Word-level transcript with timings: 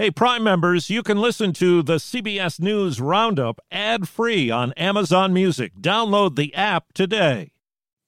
Hey, 0.00 0.12
Prime 0.12 0.44
members, 0.44 0.90
you 0.90 1.02
can 1.02 1.20
listen 1.20 1.52
to 1.54 1.82
the 1.82 1.96
CBS 1.96 2.60
News 2.60 3.00
Roundup 3.00 3.60
ad 3.72 4.08
free 4.08 4.48
on 4.48 4.70
Amazon 4.74 5.32
Music. 5.32 5.74
Download 5.74 6.36
the 6.36 6.54
app 6.54 6.92
today. 6.92 7.50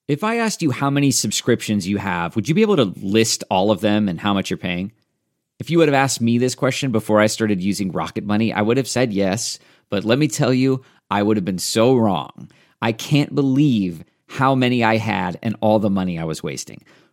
If 0.07 0.23
I 0.23 0.37
asked 0.37 0.63
you 0.63 0.71
how 0.71 0.89
many 0.89 1.11
subscriptions 1.11 1.89
you 1.89 1.97
have, 1.97 2.37
would 2.37 2.49
you 2.49 2.55
be 2.55 2.63
able 2.63 2.77
to 2.77 2.95
list 3.03 3.43
all 3.51 3.73
of 3.73 3.81
them 3.81 4.09
and 4.09 4.21
how 4.21 4.33
much 4.33 4.51
you're 4.51 4.57
paying? 4.57 4.93
If 5.59 5.69
you 5.69 5.79
would 5.79 5.89
have 5.89 5.95
asked 5.97 6.21
me 6.21 6.39
this 6.39 6.55
question 6.55 6.93
before 6.93 7.19
I 7.19 7.27
started 7.27 7.61
using 7.61 7.91
Rocket 7.91 8.23
Money, 8.23 8.53
I 8.53 8.63
would 8.63 8.77
have 8.77 8.87
said 8.87 9.13
yes. 9.13 9.59
But 9.89 10.05
let 10.05 10.21
me 10.21 10.29
tell 10.29 10.55
you, 10.55 10.85
I 11.11 11.25
would 11.25 11.37
have 11.37 11.45
been 11.45 11.59
so 11.59 11.97
wrong. 11.97 12.53
I 12.81 12.93
can't 12.93 13.35
believe 13.35 14.05
how 14.29 14.55
many 14.55 14.85
I 14.85 14.99
had 14.99 15.41
and 15.43 15.57
all 15.61 15.81
the 15.81 15.91
money 15.91 16.21
I 16.21 16.25
was 16.25 16.41
wasting. 16.41 16.85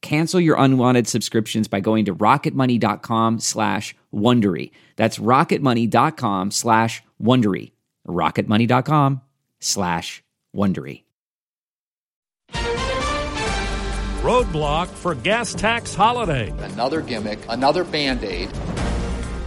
Cancel 0.00 0.40
your 0.40 0.56
unwanted 0.56 1.06
subscriptions 1.08 1.68
by 1.68 1.80
going 1.80 2.04
to 2.06 2.14
rocketmoney.com 2.14 3.40
slash 3.40 3.96
Wondery. 4.14 4.70
That's 4.96 5.18
rocketmoney.com 5.18 6.50
slash 6.50 7.02
Wondery. 7.22 7.72
rocketmoney.com 8.06 9.20
slash 9.60 10.22
Wondery. 10.54 11.02
Roadblock 14.22 14.88
for 14.88 15.14
gas 15.14 15.54
tax 15.54 15.94
holiday. 15.94 16.52
Another 16.58 17.00
gimmick, 17.00 17.38
another 17.48 17.84
band 17.84 18.24
aid. 18.24 18.50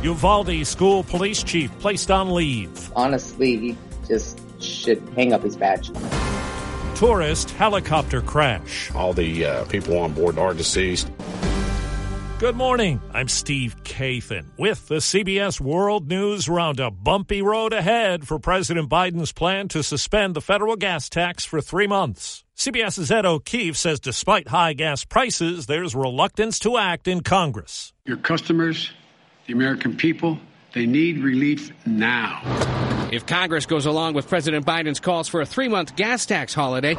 Uvalde 0.02 0.66
school 0.66 1.04
police 1.04 1.44
chief 1.44 1.70
placed 1.80 2.10
on 2.10 2.34
leave. 2.34 2.92
Honestly, 2.96 3.58
he 3.58 3.78
just 4.08 4.40
should 4.62 5.02
hang 5.16 5.34
up 5.34 5.44
his 5.44 5.56
badge. 5.56 5.92
Tourist 7.02 7.50
helicopter 7.50 8.22
crash. 8.22 8.92
All 8.94 9.12
the 9.12 9.44
uh, 9.44 9.66
people 9.66 9.98
on 9.98 10.14
board 10.14 10.38
are 10.38 10.54
deceased. 10.54 11.10
Good 12.38 12.56
morning. 12.56 13.02
I'm 13.12 13.28
Steve 13.28 13.76
Kathan 13.84 14.46
with 14.56 14.88
the 14.88 14.98
CBS 14.98 15.60
World 15.60 16.08
News 16.08 16.48
Roundup. 16.48 16.94
Bumpy 17.04 17.42
road 17.42 17.74
ahead 17.74 18.28
for 18.28 18.38
President 18.38 18.88
Biden's 18.88 19.32
plan 19.32 19.68
to 19.70 19.82
suspend 19.82 20.36
the 20.36 20.42
federal 20.42 20.76
gas 20.76 21.10
tax 21.10 21.44
for 21.44 21.60
three 21.60 21.88
months. 21.88 22.44
CBS's 22.56 23.10
Ed 23.10 23.26
O'Keefe 23.26 23.78
says 23.78 24.00
despite 24.00 24.50
high 24.50 24.74
gas 24.74 25.04
prices, 25.04 25.66
there's 25.66 25.96
reluctance 25.96 26.60
to 26.60 26.78
act 26.78 27.08
in 27.08 27.22
Congress. 27.22 27.94
Your 28.06 28.18
customers, 28.18 28.92
the 29.48 29.54
American 29.54 29.98
people, 29.98 30.38
they 30.74 30.86
need 30.86 31.20
relief 31.20 31.72
now. 31.86 32.42
If 33.12 33.26
Congress 33.26 33.66
goes 33.66 33.86
along 33.86 34.14
with 34.14 34.30
President 34.30 34.66
Biden's 34.66 35.00
calls 35.00 35.28
for 35.28 35.42
a 35.42 35.46
three 35.46 35.68
month 35.68 35.96
gas 35.96 36.26
tax 36.26 36.54
holiday, 36.54 36.96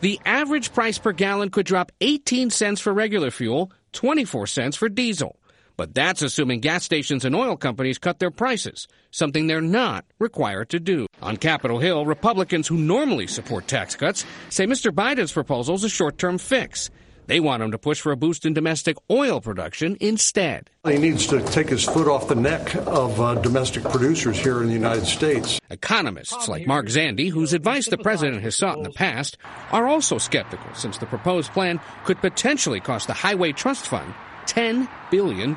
the 0.00 0.20
average 0.24 0.72
price 0.72 0.98
per 0.98 1.12
gallon 1.12 1.50
could 1.50 1.66
drop 1.66 1.92
18 2.00 2.50
cents 2.50 2.80
for 2.80 2.92
regular 2.92 3.30
fuel 3.30 3.70
24 3.92 4.46
cents 4.46 4.76
for 4.76 4.88
diesel. 4.88 5.38
But 5.76 5.94
that's 5.94 6.22
assuming 6.22 6.58
gas 6.58 6.82
stations 6.82 7.24
and 7.24 7.36
oil 7.36 7.56
companies 7.56 7.98
cut 7.98 8.18
their 8.18 8.32
prices, 8.32 8.88
something 9.12 9.46
they're 9.46 9.60
not 9.60 10.04
required 10.18 10.70
to 10.70 10.80
do. 10.80 11.06
On 11.22 11.36
Capitol 11.36 11.78
Hill, 11.78 12.04
Republicans 12.04 12.66
who 12.66 12.76
normally 12.76 13.28
support 13.28 13.68
tax 13.68 13.94
cuts 13.94 14.24
say 14.48 14.66
Mr. 14.66 14.90
Biden's 14.90 15.32
proposal 15.32 15.76
is 15.76 15.84
a 15.84 15.88
short 15.88 16.18
term 16.18 16.38
fix. 16.38 16.90
They 17.28 17.40
want 17.40 17.62
him 17.62 17.72
to 17.72 17.78
push 17.78 18.00
for 18.00 18.10
a 18.10 18.16
boost 18.16 18.46
in 18.46 18.54
domestic 18.54 18.96
oil 19.10 19.42
production 19.42 19.98
instead. 20.00 20.70
He 20.86 20.96
needs 20.96 21.26
to 21.26 21.42
take 21.42 21.68
his 21.68 21.84
foot 21.84 22.08
off 22.08 22.26
the 22.26 22.34
neck 22.34 22.74
of 22.74 23.20
uh, 23.20 23.34
domestic 23.34 23.84
producers 23.84 24.38
here 24.38 24.62
in 24.62 24.68
the 24.68 24.72
United 24.72 25.04
States. 25.04 25.60
Economists 25.68 26.48
like 26.48 26.66
Mark 26.66 26.86
Zandi, 26.86 27.30
whose 27.30 27.52
advice 27.52 27.86
the 27.86 27.98
president 27.98 28.42
has 28.42 28.56
sought 28.56 28.78
in 28.78 28.82
the 28.82 28.90
past, 28.90 29.36
are 29.72 29.86
also 29.86 30.16
skeptical 30.16 30.72
since 30.72 30.96
the 30.96 31.04
proposed 31.04 31.52
plan 31.52 31.78
could 32.06 32.18
potentially 32.22 32.80
cost 32.80 33.06
the 33.08 33.12
Highway 33.12 33.52
Trust 33.52 33.86
Fund 33.86 34.14
$10 34.46 34.88
billion. 35.10 35.54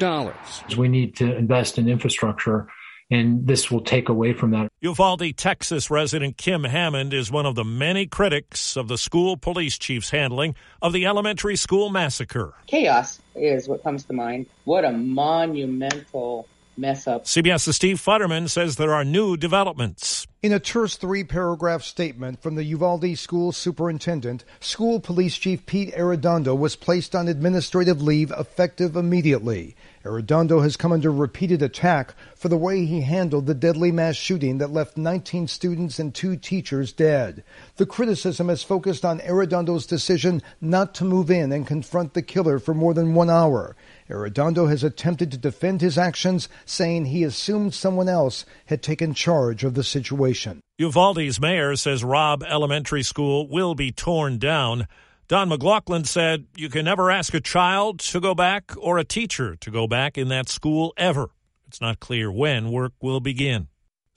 We 0.78 0.90
need 0.90 1.16
to 1.16 1.38
invest 1.38 1.78
in 1.78 1.88
infrastructure 1.88 2.67
and 3.11 3.45
this 3.45 3.69
will 3.69 3.81
take 3.81 4.09
away 4.09 4.33
from 4.33 4.51
that. 4.51 4.72
Uvalde, 4.79 5.35
Texas 5.35 5.91
resident 5.91 6.38
Kim 6.38 6.63
Hammond 6.63 7.13
is 7.13 7.29
one 7.29 7.45
of 7.45 7.55
the 7.55 7.66
many 7.66 8.07
critics 8.07 8.77
of 8.77 8.88
the 8.88 8.97
school 8.97 9.38
police 9.38 9.77
chief's 9.77 10.09
handling 10.09 10.55
of 10.81 10.94
the 10.94 11.05
elementary 11.05 11.57
school 11.57 11.89
massacre. 11.89 12.53
Chaos 12.67 13.19
is 13.35 13.67
what 13.67 13.83
comes 13.83 14.05
to 14.05 14.13
mind. 14.13 14.47
What 14.63 14.85
a 14.85 14.91
monumental 14.91 16.47
mess 16.77 17.05
up. 17.05 17.25
CBS's 17.25 17.75
Steve 17.75 18.01
Futterman 18.01 18.49
says 18.49 18.77
there 18.77 18.94
are 18.94 19.03
new 19.03 19.35
developments. 19.35 20.25
In 20.44 20.53
a 20.53 20.59
terse 20.59 20.96
three 20.96 21.24
paragraph 21.24 21.84
statement 21.84 22.41
from 22.41 22.56
the 22.56 22.63
Uvalde 22.63 23.16
School 23.16 23.52
Superintendent, 23.52 24.44
School 24.59 25.00
Police 25.00 25.38
Chief 25.38 25.63
Pete 25.68 25.94
Arredondo 25.94 26.57
was 26.57 26.75
placed 26.75 27.13
on 27.13 27.28
administrative 27.28 28.02
leave 28.02 28.31
effective 28.31 28.96
immediately. 28.96 29.75
Arredondo 30.03 30.63
has 30.63 30.78
come 30.78 30.91
under 30.91 31.12
repeated 31.12 31.62
attack 31.62 32.16
for 32.34 32.50
the 32.50 32.57
way 32.57 32.85
he 32.85 33.02
handled 33.02 33.46
the 33.46 33.53
deadly 33.53 33.91
mass 33.91 34.16
shooting 34.16 34.57
that 34.57 34.74
left 34.74 34.97
19 34.97 35.47
students 35.47 36.00
and 36.00 36.16
two 36.16 36.35
teachers 36.35 36.91
dead. 36.91 37.44
The 37.75 37.85
criticism 37.85 38.50
has 38.50 38.63
focused 38.63 39.06
on 39.06 39.19
Arredondo's 39.19 39.85
decision 39.85 40.41
not 40.59 40.96
to 40.96 41.06
move 41.06 41.29
in 41.29 41.52
and 41.52 41.68
confront 41.68 42.16
the 42.16 42.23
killer 42.23 42.58
for 42.58 42.73
more 42.73 42.96
than 42.96 43.13
one 43.13 43.29
hour. 43.29 43.75
Arredondo 44.09 44.68
has 44.68 44.84
attempted 44.84 45.31
to 45.31 45.38
defend 45.38 45.81
his 45.81 46.00
actions, 46.00 46.50
saying 46.66 47.06
he 47.06 47.23
assumed 47.23 47.75
someone 47.75 48.09
else 48.09 48.44
had 48.66 48.81
taken 48.81 49.13
charge 49.13 49.63
of 49.63 49.75
the 49.75 49.84
situation. 49.84 50.31
Uvalde's 50.78 51.40
mayor 51.40 51.75
says 51.75 52.03
Robb 52.03 52.44
Elementary 52.44 53.03
School 53.03 53.47
will 53.47 53.75
be 53.75 53.92
torn 53.92 54.38
down. 54.38 54.88
Don 55.28 55.50
McLaughlin 55.50 56.03
said, 56.03 56.47
You 56.56 56.69
can 56.69 56.86
never 56.86 57.09
ask 57.09 57.34
a 57.34 57.40
child 57.40 58.00
to 58.00 58.19
go 58.19 58.36
back 58.36 58.72
or 58.78 58.97
a 58.97 59.03
teacher 59.03 59.56
to 59.58 59.72
go 59.72 59.88
back 59.88 60.18
in 60.18 60.28
that 60.30 60.50
school 60.50 60.94
ever. 60.97 61.30
It's 61.68 61.80
not 61.80 62.00
clear 62.00 62.31
when 62.31 62.72
work 62.72 62.94
will 63.02 63.22
begin. 63.22 63.68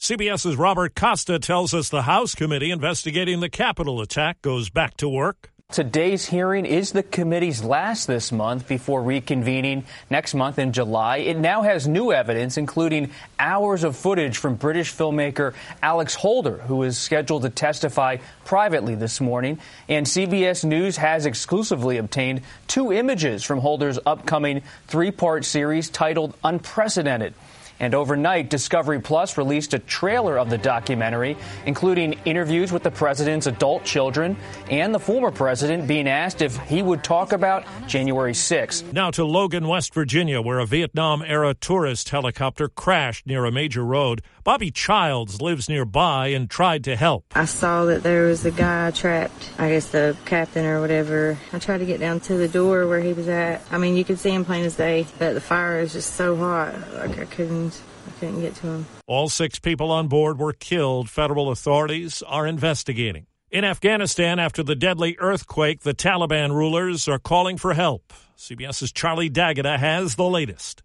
CBS's 0.01 0.57
Robert 0.57 0.95
Costa 0.95 1.39
tells 1.39 1.73
us 1.73 1.89
the 1.89 2.03
House 2.03 2.35
committee 2.35 2.71
investigating 2.71 3.41
the 3.41 3.49
Capitol 3.49 4.01
attack 4.01 4.43
goes 4.43 4.69
back 4.71 4.97
to 4.97 5.09
work. 5.09 5.54
Today's 5.73 6.25
hearing 6.25 6.67
is 6.67 6.93
the 6.93 7.03
committee's 7.03 7.65
last 7.65 8.07
this 8.07 8.31
month 8.31 8.69
before 8.69 9.03
reconvening 9.03 9.85
next 10.09 10.35
month 10.35 10.61
in 10.61 10.73
July. 10.73 11.17
It 11.17 11.37
now 11.37 11.63
has 11.63 11.89
new 11.89 12.13
evidence, 12.13 12.57
including 12.57 13.11
hours 13.41 13.83
of 13.83 13.97
footage 13.97 14.37
from 14.37 14.55
British 14.55 14.93
filmmaker 14.95 15.53
Alex 15.83 16.15
Holder, 16.15 16.59
who 16.59 16.85
is 16.85 16.97
scheduled 16.97 17.43
to 17.43 17.51
testify 17.51 18.19
privately 18.45 18.95
this 18.95 19.21
morning. 19.21 19.59
And 19.89 20.07
CBS 20.07 20.65
News 20.65 20.99
has 20.99 21.27
exclusively 21.27 21.97
obtained 21.97 22.43
two 22.69 22.93
images 22.93 23.43
from 23.43 23.59
Holder's 23.59 23.99
upcoming 24.07 24.63
three 24.87 25.11
part 25.11 25.45
series 25.45 25.89
titled 25.89 26.37
Unprecedented. 26.45 27.35
And 27.81 27.95
overnight, 27.95 28.51
Discovery 28.51 29.01
Plus 29.01 29.37
released 29.37 29.75
a 29.75 29.79
trailer 29.79 30.39
of 30.39 30.49
the 30.49 30.59
documentary, 30.59 31.37
including 31.67 32.15
interviews 32.25 32.71
with 32.71 32.83
the 32.83 32.91
president's 32.91 33.47
adult 33.47 33.85
children 33.85 34.37
and 34.71 34.95
the 34.95 34.99
former 34.99 35.31
president 35.31 35.89
being 35.89 36.09
asked 36.09 36.41
if 36.41 36.57
he 36.59 36.83
would 36.83 37.03
talk 37.03 37.33
about 37.33 37.65
January 37.87 38.33
6th. 38.33 38.93
Now 38.93 39.11
to 39.13 39.25
Logan, 39.25 39.67
West 39.67 39.93
Virginia, 39.93 40.41
where 40.41 40.59
a 40.59 40.67
Vietnam 40.67 41.23
era 41.23 41.55
tourist 41.55 42.11
helicopter 42.11 42.69
crashed 42.69 43.27
near 43.27 43.45
a 43.45 43.53
major 43.53 43.85
road. 43.85 44.23
Bobby 44.45 44.71
Childs 44.71 45.41
lives 45.41 45.69
nearby 45.69 46.29
and 46.29 46.51
tried 46.51 46.85
to 46.85 46.97
help. 46.97 47.25
I 47.35 47.47
saw 47.47 47.87
that 47.87 48.03
there 48.03 48.27
was 48.27 48.45
a 48.45 48.51
guy 48.51 48.91
trapped, 48.91 49.51
I 49.59 49.71
guess 49.71 49.89
the 49.89 50.17
captain 50.27 50.65
or 50.67 50.81
whatever. 50.81 51.39
I 51.53 51.59
tried 51.59 51.79
to 51.79 51.87
get 51.87 51.99
down 51.99 52.21
to 52.21 52.37
the 52.37 52.49
door 52.49 52.87
where 52.87 53.01
he 53.01 53.15
was 53.15 53.27
at. 53.29 53.63
I 53.71 53.79
mean, 53.79 53.97
you 53.97 54.05
could 54.05 54.19
see 54.19 54.31
him 54.31 54.45
plain 54.45 54.65
as 54.65 54.77
day, 54.77 55.07
but 55.19 55.33
the 55.33 55.41
fire 55.41 55.81
is 55.81 55.95
just 55.95 56.15
so 56.15 56.37
hot, 56.37 56.75
like 56.95 57.19
I 57.19 57.25
couldn't. 57.25 57.64
I 58.07 58.11
couldn't 58.21 58.41
get 58.41 58.55
to 58.57 58.67
him. 58.67 58.87
All 59.07 59.29
six 59.29 59.59
people 59.59 59.91
on 59.91 60.09
board 60.09 60.39
were 60.39 60.53
killed. 60.53 61.09
Federal 61.09 61.51
authorities 61.51 62.23
are 62.27 62.47
investigating. 62.47 63.27
In 63.51 63.65
Afghanistan, 63.65 64.39
after 64.39 64.63
the 64.63 64.75
deadly 64.75 65.17
earthquake, 65.21 65.83
the 65.83 65.95
Taliban 65.95 66.51
rulers 66.51 67.07
are 67.07 67.21
calling 67.21 67.57
for 67.57 67.75
help. 67.75 68.13
CBS's 68.37 68.91
Charlie 68.91 69.29
D'Agata 69.29 69.79
has 69.79 70.17
the 70.17 70.25
latest. 70.25 70.83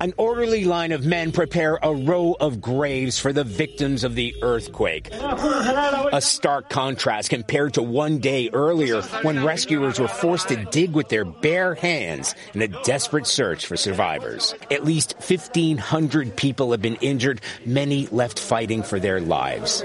An 0.00 0.14
orderly 0.16 0.64
line 0.64 0.92
of 0.92 1.04
men 1.04 1.32
prepare 1.32 1.78
a 1.82 1.92
row 1.92 2.34
of 2.40 2.60
graves 2.60 3.18
for 3.18 3.32
the 3.32 3.44
victims 3.44 4.04
of 4.04 4.14
the 4.14 4.34
earthquake. 4.42 5.10
A 5.12 6.20
stark 6.22 6.70
contrast 6.70 7.28
compared 7.30 7.74
to 7.74 7.82
one 7.82 8.18
day 8.18 8.48
earlier 8.52 9.02
when 9.22 9.44
rescuers 9.44 10.00
were 10.00 10.08
forced 10.08 10.48
to 10.48 10.64
dig 10.66 10.92
with 10.92 11.08
their 11.08 11.24
bare 11.24 11.74
hands 11.74 12.34
in 12.54 12.62
a 12.62 12.68
desperate 12.68 13.26
search 13.26 13.66
for 13.66 13.76
survivors. 13.76 14.54
At 14.70 14.84
least 14.84 15.14
1,500 15.16 16.36
people 16.36 16.70
have 16.70 16.80
been 16.80 16.96
injured, 16.96 17.42
many 17.66 18.06
left 18.06 18.38
fighting 18.38 18.82
for 18.82 18.98
their 18.98 19.20
lives. 19.20 19.84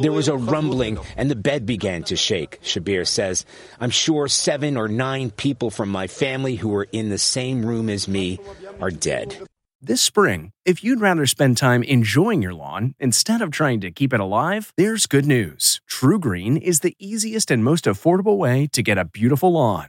There 0.00 0.12
was 0.12 0.28
a 0.28 0.36
rumbling 0.36 0.98
and 1.16 1.30
the 1.30 1.36
bed 1.36 1.64
began 1.64 2.02
to 2.04 2.16
shake, 2.16 2.60
Shabir 2.62 3.06
says. 3.06 3.46
I'm 3.80 3.90
sure 3.90 4.28
seven 4.28 4.76
or 4.76 4.88
nine 4.88 5.30
people 5.30 5.70
from 5.70 5.88
my 5.88 6.06
family 6.06 6.56
who 6.56 6.68
were 6.68 6.86
in 6.92 7.08
the 7.08 7.18
same 7.18 7.64
room 7.64 7.88
as 7.88 8.06
me 8.06 8.38
are 8.80 8.90
dead. 8.90 9.38
This 9.80 10.00
spring, 10.00 10.50
if 10.64 10.82
you'd 10.82 11.00
rather 11.00 11.26
spend 11.26 11.58
time 11.58 11.82
enjoying 11.82 12.40
your 12.40 12.54
lawn 12.54 12.94
instead 12.98 13.42
of 13.42 13.50
trying 13.50 13.80
to 13.80 13.90
keep 13.90 14.14
it 14.14 14.20
alive, 14.20 14.72
there's 14.76 15.06
good 15.06 15.26
news. 15.26 15.80
TruGreen 15.90 16.58
is 16.60 16.80
the 16.80 16.96
easiest 16.98 17.50
and 17.50 17.62
most 17.62 17.84
affordable 17.84 18.38
way 18.38 18.66
to 18.72 18.82
get 18.82 18.96
a 18.96 19.04
beautiful 19.04 19.52
lawn. 19.52 19.88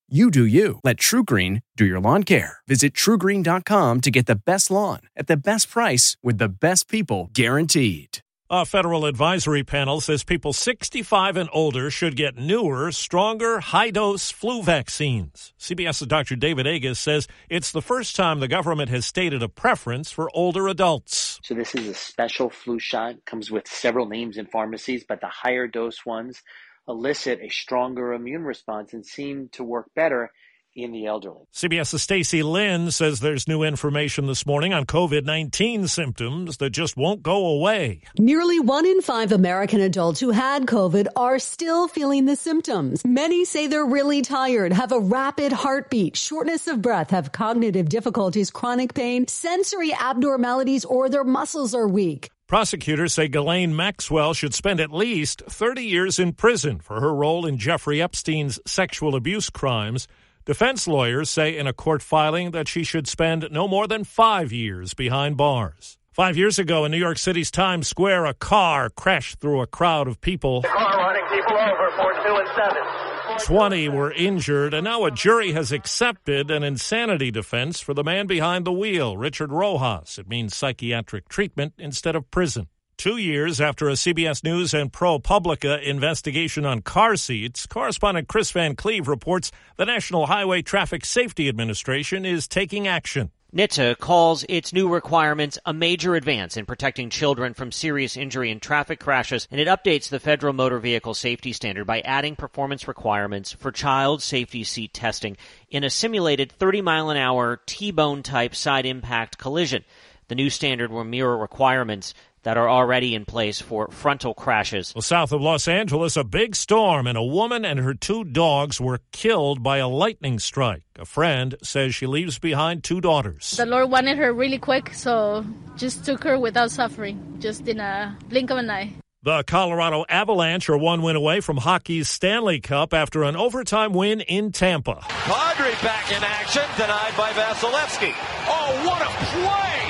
You 0.13 0.29
do 0.29 0.45
you. 0.45 0.81
Let 0.83 0.97
TruGreen 0.97 1.61
do 1.77 1.85
your 1.85 2.01
lawn 2.01 2.23
care. 2.23 2.59
Visit 2.67 2.93
trugreen.com 2.93 4.01
to 4.01 4.11
get 4.11 4.25
the 4.25 4.35
best 4.35 4.69
lawn 4.69 4.99
at 5.15 5.27
the 5.27 5.37
best 5.37 5.69
price 5.69 6.17
with 6.21 6.37
the 6.37 6.49
best 6.49 6.89
people 6.89 7.29
guaranteed. 7.31 8.17
A 8.49 8.65
federal 8.65 9.05
advisory 9.05 9.63
panel 9.63 10.01
says 10.01 10.25
people 10.25 10.51
65 10.51 11.37
and 11.37 11.49
older 11.53 11.89
should 11.89 12.17
get 12.17 12.35
newer, 12.35 12.91
stronger, 12.91 13.61
high 13.61 13.91
dose 13.91 14.31
flu 14.31 14.61
vaccines. 14.61 15.53
CBS's 15.57 16.07
Dr. 16.07 16.35
David 16.35 16.67
Agus 16.67 16.99
says 16.99 17.29
it's 17.49 17.71
the 17.71 17.81
first 17.81 18.13
time 18.13 18.41
the 18.41 18.49
government 18.49 18.89
has 18.89 19.05
stated 19.05 19.41
a 19.41 19.47
preference 19.47 20.11
for 20.11 20.29
older 20.33 20.67
adults. 20.67 21.39
So, 21.41 21.53
this 21.53 21.73
is 21.73 21.87
a 21.87 21.93
special 21.93 22.49
flu 22.49 22.79
shot, 22.79 23.23
comes 23.25 23.49
with 23.49 23.65
several 23.65 24.07
names 24.07 24.35
in 24.35 24.45
pharmacies, 24.47 25.05
but 25.07 25.21
the 25.21 25.29
higher 25.29 25.67
dose 25.67 26.05
ones 26.05 26.43
elicit 26.87 27.39
a 27.41 27.49
stronger 27.49 28.13
immune 28.13 28.43
response 28.43 28.93
and 28.93 29.05
seem 29.05 29.49
to 29.53 29.63
work 29.63 29.87
better 29.95 30.31
in 30.75 30.91
the 30.91 31.05
elderly. 31.05 31.45
CBS's 31.53 32.01
Stacy 32.01 32.43
Lynn 32.43 32.91
says 32.91 33.19
there's 33.19 33.47
new 33.47 33.63
information 33.63 34.27
this 34.27 34.45
morning 34.45 34.73
on 34.73 34.85
COVID 34.85 35.25
19 35.25 35.87
symptoms 35.87 36.57
that 36.57 36.69
just 36.69 36.95
won't 36.95 37.23
go 37.23 37.45
away. 37.45 38.03
Nearly 38.17 38.59
one 38.59 38.85
in 38.85 39.01
five 39.01 39.31
American 39.31 39.81
adults 39.81 40.19
who 40.19 40.31
had 40.31 40.65
COVID 40.65 41.07
are 41.15 41.39
still 41.39 41.87
feeling 41.87 42.25
the 42.25 42.35
symptoms. 42.35 43.03
Many 43.05 43.45
say 43.45 43.67
they're 43.67 43.85
really 43.85 44.21
tired, 44.21 44.73
have 44.73 44.91
a 44.91 44.99
rapid 44.99 45.51
heartbeat, 45.51 46.15
shortness 46.15 46.67
of 46.67 46.81
breath, 46.81 47.09
have 47.09 47.31
cognitive 47.31 47.89
difficulties, 47.89 48.49
chronic 48.49 48.93
pain, 48.93 49.27
sensory 49.27 49.93
abnormalities, 49.93 50.85
or 50.85 51.09
their 51.09 51.23
muscles 51.23 51.75
are 51.75 51.87
weak. 51.87 52.29
Prosecutors 52.51 53.13
say 53.13 53.29
Ghislaine 53.29 53.73
Maxwell 53.73 54.33
should 54.33 54.53
spend 54.53 54.81
at 54.81 54.91
least 54.91 55.41
30 55.47 55.83
years 55.83 56.19
in 56.19 56.33
prison 56.33 56.81
for 56.81 56.99
her 56.99 57.15
role 57.15 57.45
in 57.45 57.57
Jeffrey 57.57 58.01
Epstein's 58.01 58.59
sexual 58.67 59.15
abuse 59.15 59.49
crimes. 59.49 60.05
Defense 60.43 60.85
lawyers 60.85 61.29
say 61.29 61.57
in 61.57 61.65
a 61.65 61.71
court 61.71 62.01
filing 62.01 62.51
that 62.51 62.67
she 62.67 62.83
should 62.83 63.07
spend 63.07 63.47
no 63.51 63.69
more 63.69 63.87
than 63.87 64.03
five 64.03 64.51
years 64.51 64.93
behind 64.93 65.37
bars. 65.37 65.97
Five 66.11 66.35
years 66.35 66.59
ago 66.59 66.83
in 66.83 66.91
New 66.91 66.97
York 66.97 67.19
City's 67.19 67.51
Times 67.51 67.87
Square, 67.87 68.25
a 68.25 68.33
car 68.33 68.89
crashed 68.89 69.39
through 69.39 69.61
a 69.61 69.65
crowd 69.65 70.09
of 70.09 70.19
people. 70.19 70.59
The 70.59 70.67
car 70.67 70.97
running 70.97 71.23
people 71.29 71.55
over 71.55 71.89
for 71.95 72.11
two 72.21 72.35
and 72.35 72.49
seven. 72.49 73.10
20 73.39 73.89
were 73.89 74.11
injured, 74.11 74.73
and 74.73 74.83
now 74.83 75.05
a 75.05 75.11
jury 75.11 75.51
has 75.53 75.71
accepted 75.71 76.51
an 76.51 76.63
insanity 76.63 77.31
defense 77.31 77.79
for 77.79 77.93
the 77.93 78.03
man 78.03 78.27
behind 78.27 78.65
the 78.65 78.71
wheel, 78.71 79.17
Richard 79.17 79.51
Rojas. 79.51 80.17
It 80.17 80.27
means 80.27 80.55
psychiatric 80.55 81.27
treatment 81.29 81.73
instead 81.77 82.15
of 82.15 82.29
prison. 82.31 82.67
Two 82.97 83.17
years 83.17 83.59
after 83.59 83.89
a 83.89 83.93
CBS 83.93 84.43
News 84.43 84.73
and 84.73 84.91
ProPublica 84.91 85.81
investigation 85.81 86.65
on 86.65 86.81
car 86.81 87.15
seats, 87.15 87.65
correspondent 87.65 88.27
Chris 88.27 88.51
Van 88.51 88.75
Cleave 88.75 89.07
reports 89.07 89.51
the 89.77 89.85
National 89.85 90.27
Highway 90.27 90.61
Traffic 90.61 91.03
Safety 91.03 91.49
Administration 91.49 92.25
is 92.25 92.47
taking 92.47 92.87
action. 92.87 93.31
NHTSA 93.53 93.97
calls 93.97 94.45
its 94.47 94.71
new 94.71 94.87
requirements 94.87 95.59
a 95.65 95.73
major 95.73 96.15
advance 96.15 96.55
in 96.55 96.65
protecting 96.65 97.09
children 97.09 97.53
from 97.53 97.69
serious 97.69 98.15
injury 98.15 98.49
in 98.49 98.61
traffic 98.61 98.97
crashes, 98.97 99.45
and 99.51 99.59
it 99.59 99.67
updates 99.67 100.07
the 100.07 100.21
federal 100.21 100.53
motor 100.53 100.79
vehicle 100.79 101.13
safety 101.13 101.51
standard 101.51 101.83
by 101.85 101.99
adding 101.99 102.37
performance 102.37 102.87
requirements 102.87 103.51
for 103.51 103.69
child 103.69 104.21
safety 104.21 104.63
seat 104.63 104.93
testing 104.93 105.35
in 105.69 105.83
a 105.83 105.89
simulated 105.89 106.49
30 106.49 106.81
mile 106.81 107.09
an 107.09 107.17
hour 107.17 107.59
T-bone 107.65 108.23
type 108.23 108.55
side 108.55 108.85
impact 108.85 109.37
collision. 109.37 109.83
The 110.29 110.35
new 110.35 110.49
standard 110.49 110.89
will 110.89 111.03
mirror 111.03 111.37
requirements 111.37 112.13
that 112.43 112.57
are 112.57 112.69
already 112.69 113.15
in 113.15 113.25
place 113.25 113.61
for 113.61 113.87
frontal 113.89 114.33
crashes. 114.33 114.93
Well, 114.95 115.01
south 115.01 115.31
of 115.31 115.41
Los 115.41 115.67
Angeles, 115.67 116.17
a 116.17 116.23
big 116.23 116.55
storm 116.55 117.07
and 117.07 117.17
a 117.17 117.23
woman 117.23 117.65
and 117.65 117.79
her 117.79 117.93
two 117.93 118.23
dogs 118.23 118.79
were 118.81 118.99
killed 119.11 119.61
by 119.63 119.77
a 119.77 119.87
lightning 119.87 120.39
strike. 120.39 120.83
A 120.97 121.05
friend 121.05 121.55
says 121.63 121.95
she 121.95 122.07
leaves 122.07 122.39
behind 122.39 122.83
two 122.83 123.01
daughters. 123.01 123.51
The 123.51 123.65
Lord 123.65 123.91
wanted 123.91 124.17
her 124.17 124.33
really 124.33 124.59
quick, 124.59 124.93
so 124.93 125.45
just 125.77 126.05
took 126.05 126.23
her 126.23 126.37
without 126.37 126.71
suffering, 126.71 127.37
just 127.39 127.67
in 127.67 127.79
a 127.79 128.17
blink 128.29 128.49
of 128.49 128.57
an 128.57 128.69
eye. 128.69 128.93
The 129.23 129.43
Colorado 129.43 130.03
Avalanche 130.09 130.67
are 130.69 130.77
one 130.77 131.03
win 131.03 131.15
away 131.15 131.41
from 131.41 131.57
hockey's 131.57 132.09
Stanley 132.09 132.59
Cup 132.59 132.91
after 132.91 133.21
an 133.23 133.35
overtime 133.35 133.93
win 133.93 134.21
in 134.21 134.51
Tampa. 134.51 134.95
Kadri 134.95 135.83
back 135.83 136.11
in 136.11 136.23
action, 136.23 136.63
denied 136.75 137.15
by 137.15 137.31
Vasilevskiy. 137.33 138.15
Oh, 138.47 138.83
what 138.87 139.01
a 139.03 139.09
play! 139.25 139.80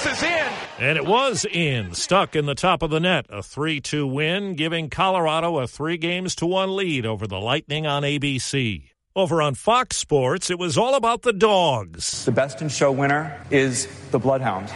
Colorado 0.00 0.04
thinks 0.04 0.04
this 0.04 0.22
is 0.22 0.22
in. 0.22 0.86
And 0.86 0.96
it 0.98 1.06
was 1.06 1.44
in, 1.44 1.94
stuck 1.94 2.36
in 2.36 2.46
the 2.46 2.54
top 2.54 2.82
of 2.82 2.90
the 2.90 3.00
net. 3.00 3.26
A 3.28 3.42
3 3.42 3.80
2 3.80 4.06
win, 4.06 4.54
giving 4.54 4.90
Colorado 4.90 5.58
a 5.58 5.66
three 5.66 5.96
games 5.96 6.34
to 6.36 6.46
one 6.46 6.76
lead 6.76 7.06
over 7.06 7.26
the 7.26 7.40
Lightning 7.40 7.86
on 7.86 8.02
ABC. 8.02 8.90
Over 9.16 9.42
on 9.42 9.54
Fox 9.54 9.96
Sports, 9.96 10.50
it 10.50 10.58
was 10.58 10.78
all 10.78 10.94
about 10.94 11.22
the 11.22 11.32
dogs. 11.32 12.24
The 12.24 12.32
best 12.32 12.62
in 12.62 12.68
show 12.68 12.92
winner 12.92 13.44
is 13.50 13.88
the 14.12 14.18
Bloodhound. 14.18 14.68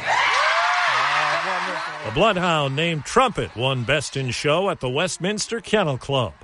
The 2.05 2.11
Bloodhound 2.13 2.77
named 2.77 3.05
Trumpet 3.05 3.57
won 3.57 3.85
Best 3.85 4.17
in 4.17 4.31
Show 4.31 4.69
at 4.69 4.81
the 4.81 4.91
Westminster 4.91 5.61
Kennel 5.61 5.97
Club. 5.97 6.35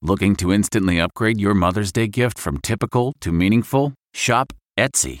Looking 0.00 0.36
to 0.36 0.52
instantly 0.52 1.00
upgrade 1.00 1.40
your 1.40 1.54
Mother's 1.54 1.92
Day 1.92 2.06
gift 2.06 2.38
from 2.38 2.58
typical 2.58 3.12
to 3.20 3.30
meaningful? 3.30 3.92
Shop 4.14 4.52
Etsy. 4.78 5.20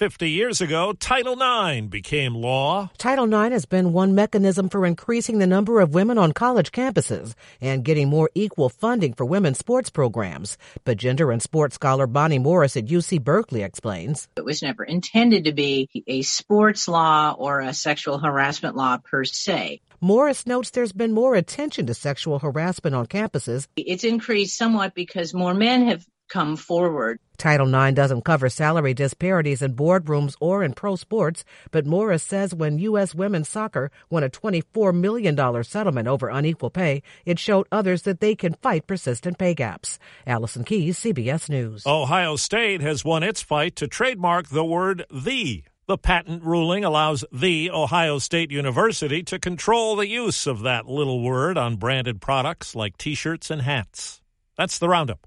50 0.00 0.30
years 0.30 0.62
ago, 0.62 0.94
Title 0.94 1.34
IX 1.34 1.88
became 1.88 2.34
law. 2.34 2.90
Title 2.96 3.26
IX 3.26 3.52
has 3.52 3.66
been 3.66 3.92
one 3.92 4.14
mechanism 4.14 4.70
for 4.70 4.86
increasing 4.86 5.40
the 5.40 5.46
number 5.46 5.78
of 5.78 5.92
women 5.92 6.16
on 6.16 6.32
college 6.32 6.72
campuses 6.72 7.34
and 7.60 7.84
getting 7.84 8.08
more 8.08 8.30
equal 8.34 8.70
funding 8.70 9.12
for 9.12 9.26
women's 9.26 9.58
sports 9.58 9.90
programs. 9.90 10.56
But 10.84 10.96
gender 10.96 11.30
and 11.30 11.42
sports 11.42 11.74
scholar 11.74 12.06
Bonnie 12.06 12.38
Morris 12.38 12.78
at 12.78 12.86
UC 12.86 13.22
Berkeley 13.22 13.62
explains. 13.62 14.26
It 14.36 14.44
was 14.46 14.62
never 14.62 14.84
intended 14.84 15.44
to 15.44 15.52
be 15.52 15.90
a 16.06 16.22
sports 16.22 16.88
law 16.88 17.36
or 17.36 17.60
a 17.60 17.74
sexual 17.74 18.18
harassment 18.18 18.76
law 18.76 18.96
per 18.96 19.24
se. 19.24 19.82
Morris 20.00 20.46
notes 20.46 20.70
there's 20.70 20.92
been 20.92 21.12
more 21.12 21.34
attention 21.34 21.84
to 21.84 21.92
sexual 21.92 22.38
harassment 22.38 22.96
on 22.96 23.04
campuses. 23.04 23.68
It's 23.76 24.04
increased 24.04 24.56
somewhat 24.56 24.94
because 24.94 25.34
more 25.34 25.52
men 25.52 25.88
have 25.88 26.06
come 26.30 26.56
forward. 26.56 27.18
Title 27.36 27.74
IX 27.74 27.94
doesn't 27.94 28.24
cover 28.24 28.48
salary 28.48 28.94
disparities 28.94 29.62
in 29.62 29.74
boardrooms 29.74 30.36
or 30.40 30.62
in 30.62 30.74
pro 30.74 30.94
sports, 30.94 31.44
but 31.70 31.86
Morris 31.86 32.22
says 32.22 32.54
when 32.54 32.78
U.S. 32.78 33.14
women's 33.14 33.48
soccer 33.48 33.90
won 34.10 34.22
a 34.22 34.30
$24 34.30 34.94
million 34.94 35.64
settlement 35.64 36.06
over 36.06 36.28
unequal 36.28 36.70
pay, 36.70 37.02
it 37.24 37.38
showed 37.38 37.66
others 37.72 38.02
that 38.02 38.20
they 38.20 38.34
can 38.34 38.54
fight 38.54 38.86
persistent 38.86 39.38
pay 39.38 39.54
gaps. 39.54 39.98
Allison 40.26 40.64
Keyes, 40.64 40.98
CBS 40.98 41.48
News. 41.48 41.86
Ohio 41.86 42.36
State 42.36 42.82
has 42.82 43.04
won 43.04 43.22
its 43.22 43.42
fight 43.42 43.76
to 43.76 43.88
trademark 43.88 44.48
the 44.48 44.64
word 44.64 45.04
the. 45.10 45.64
The 45.86 45.98
patent 45.98 46.44
ruling 46.44 46.84
allows 46.84 47.24
the 47.32 47.70
Ohio 47.70 48.18
State 48.18 48.52
University 48.52 49.24
to 49.24 49.40
control 49.40 49.96
the 49.96 50.06
use 50.06 50.46
of 50.46 50.60
that 50.60 50.86
little 50.86 51.20
word 51.22 51.58
on 51.58 51.76
branded 51.76 52.20
products 52.20 52.76
like 52.76 52.96
t 52.96 53.14
shirts 53.14 53.50
and 53.50 53.62
hats. 53.62 54.20
That's 54.56 54.78
the 54.78 54.88
roundup. 54.88 55.26